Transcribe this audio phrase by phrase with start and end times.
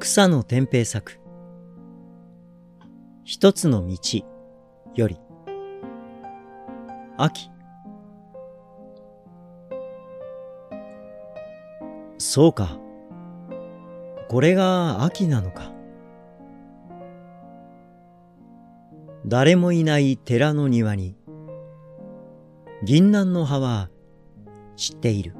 [0.00, 1.20] 草の天平作。
[3.22, 3.98] 一つの道
[4.94, 5.18] より。
[7.18, 7.50] 秋。
[12.16, 12.78] そうか。
[14.30, 15.70] これが秋なのか。
[19.26, 21.14] 誰もいない寺の庭に。
[22.82, 23.90] 銀杏の葉は
[24.76, 25.34] 散っている。